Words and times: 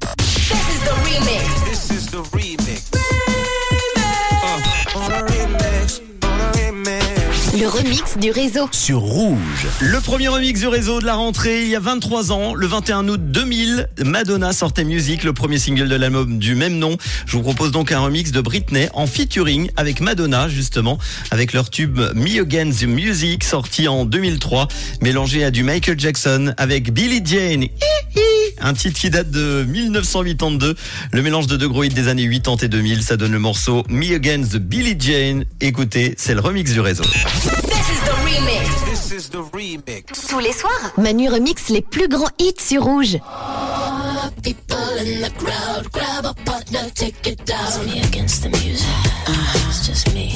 This 0.00 0.68
is 0.68 0.80
the 0.84 0.92
remix. 1.04 1.64
This 1.64 1.90
is 1.90 2.06
the 2.10 2.22
remix. 2.36 2.90
Uh, 4.42 4.60
on 4.94 5.10
a 5.10 5.22
remix, 5.24 6.00
on 6.22 6.40
a 6.40 6.52
remix. 6.52 7.58
Le 7.58 7.66
remix 7.66 8.18
du 8.18 8.30
réseau. 8.30 8.68
Sur 8.72 8.98
Rouge. 8.98 9.38
Le 9.80 9.98
premier 10.00 10.28
remix 10.28 10.60
du 10.60 10.66
réseau 10.66 11.00
de 11.00 11.06
la 11.06 11.14
rentrée, 11.14 11.62
il 11.62 11.68
y 11.68 11.76
a 11.76 11.80
23 11.80 12.30
ans, 12.30 12.54
le 12.54 12.66
21 12.66 13.08
août 13.08 13.20
2000, 13.30 13.88
Madonna 14.04 14.52
sortait 14.52 14.84
Music, 14.84 15.24
le 15.24 15.32
premier 15.32 15.58
single 15.58 15.88
de 15.88 15.96
l'album 15.96 16.38
du 16.38 16.54
même 16.54 16.76
nom. 16.76 16.98
Je 17.24 17.32
vous 17.36 17.42
propose 17.42 17.70
donc 17.72 17.90
un 17.90 18.00
remix 18.00 18.32
de 18.32 18.40
Britney 18.42 18.88
en 18.92 19.06
featuring 19.06 19.70
avec 19.76 20.00
Madonna, 20.00 20.50
justement, 20.50 20.98
avec 21.30 21.54
leur 21.54 21.70
tube 21.70 21.98
Me 22.14 22.42
Against 22.42 22.80
the 22.80 22.86
Music, 22.86 23.42
sorti 23.44 23.88
en 23.88 24.04
2003, 24.04 24.68
mélangé 25.00 25.42
à 25.42 25.50
du 25.50 25.62
Michael 25.62 25.98
Jackson 25.98 26.52
avec 26.58 26.92
Billie 26.92 27.22
Jane. 27.24 27.62
Hi, 27.62 27.68
hi. 28.16 28.25
Un 28.60 28.74
titre 28.74 28.98
qui 28.98 29.10
date 29.10 29.30
de 29.30 29.64
1982. 29.68 30.74
Le 31.12 31.22
mélange 31.22 31.46
de 31.46 31.56
deux 31.56 31.68
gros 31.68 31.84
hits 31.84 31.90
des 31.90 32.08
années 32.08 32.28
80 32.28 32.56
et 32.62 32.68
2000, 32.68 33.02
ça 33.02 33.16
donne 33.16 33.32
le 33.32 33.38
morceau 33.38 33.84
Me 33.88 34.14
Against 34.14 34.52
the 34.52 34.58
Billie 34.58 34.96
Jane. 34.98 35.44
Écoutez, 35.60 36.14
c'est 36.16 36.34
le 36.34 36.40
remix 36.40 36.72
du 36.72 36.80
réseau. 36.80 37.04
This 37.04 39.12
is 39.12 39.30
the 39.30 39.38
remix. 39.52 40.26
Tous 40.28 40.38
les 40.38 40.52
soirs, 40.52 40.92
Manu 40.96 41.28
remix 41.28 41.68
les 41.68 41.82
plus 41.82 42.08
grands 42.08 42.30
hits 42.38 42.54
sur 42.60 42.84
Rouge. 42.84 43.18
People 44.42 44.76
in 44.98 45.22
the 45.22 45.30
crowd 45.36 45.88
grab 45.92 46.26
a 46.26 46.34
partner, 46.44 46.90
take 46.94 47.26
it 47.26 47.44
down. 47.46 47.66
It's 47.66 47.78
me 47.94 48.00
against 48.02 48.42
the 48.42 48.50
music. 48.50 48.86
Uh, 49.26 49.68
it's 49.68 49.86
just 49.86 50.12
me. 50.14 50.32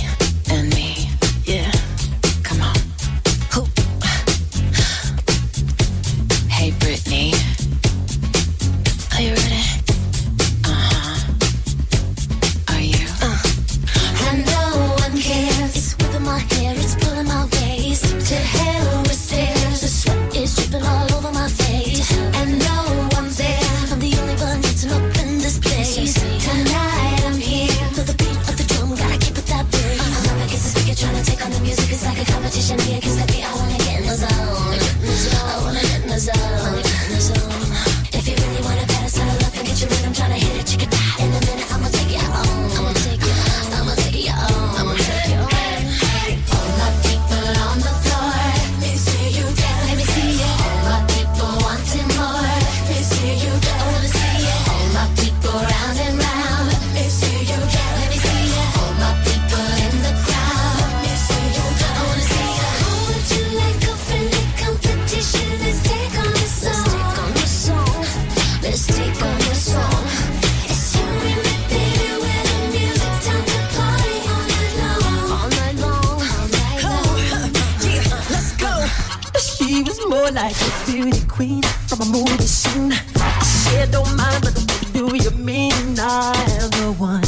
like 80.28 80.54
a 80.54 80.86
beauty 80.86 81.26
queen 81.26 81.62
from 81.88 82.00
a 82.02 82.04
movie 82.04 82.42
scene. 82.42 82.92
I 82.92 83.42
said, 83.42 83.90
don't 83.90 84.16
mind, 84.16 84.42
but 84.42 84.54
do 84.92 85.16
you 85.16 85.30
mean 85.30 85.72
I'm 85.98 86.70
the 86.70 86.94
one 86.98 87.22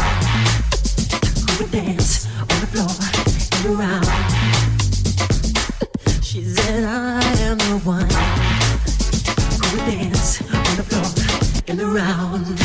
who 1.38 1.62
would 1.62 1.70
dance 1.72 2.26
on 2.38 2.46
the 2.60 2.66
floor 2.72 2.94
and 3.56 3.66
around? 3.80 4.06
She 6.22 6.42
said, 6.44 6.84
I 6.84 7.22
am 7.40 7.58
the 7.58 7.78
one 7.84 8.08
who 9.58 9.76
would 9.76 9.86
dance 9.90 10.40
on 10.42 10.76
the 10.76 10.84
floor 10.84 11.10
and 11.68 11.80
around. 11.80 12.58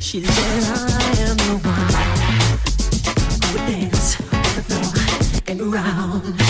She 0.00 0.22
said, 0.22 0.62
I 0.64 1.12
am 1.28 1.36
the 1.36 1.56
one 1.62 1.94
who 3.42 3.46
would 3.52 3.66
dance 3.70 4.20
on 4.20 4.42
the 4.56 4.62
floor 4.62 4.92
and 5.46 5.60
around. 5.60 6.45